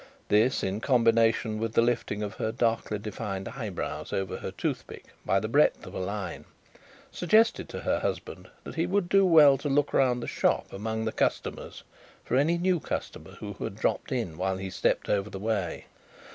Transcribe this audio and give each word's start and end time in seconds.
This, 0.29 0.63
in 0.63 0.79
combination 0.81 1.59
with 1.59 1.73
the 1.73 1.83
lifting 1.83 2.23
of 2.23 2.33
her 2.37 2.51
darkly 2.51 2.97
defined 2.97 3.47
eyebrows 3.49 4.11
over 4.11 4.37
her 4.37 4.49
toothpick 4.49 5.05
by 5.27 5.39
the 5.39 5.47
breadth 5.47 5.85
of 5.85 5.93
a 5.93 5.99
line, 5.99 6.45
suggested 7.11 7.69
to 7.69 7.81
her 7.81 7.99
husband 7.99 8.49
that 8.63 8.73
he 8.73 8.87
would 8.87 9.07
do 9.09 9.23
well 9.23 9.59
to 9.59 9.69
look 9.69 9.93
round 9.93 10.23
the 10.23 10.27
shop 10.27 10.73
among 10.73 11.05
the 11.05 11.11
customers, 11.11 11.83
for 12.23 12.35
any 12.35 12.57
new 12.57 12.79
customer 12.79 13.33
who 13.33 13.53
had 13.63 13.75
dropped 13.75 14.11
in 14.11 14.39
while 14.39 14.57
he 14.57 14.71
stepped 14.71 15.07
over 15.07 15.29
the 15.29 15.37
way. 15.37 15.85